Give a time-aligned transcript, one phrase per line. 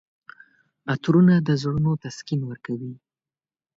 [0.93, 2.93] عطرونه د زړونو تسکین ورکوي.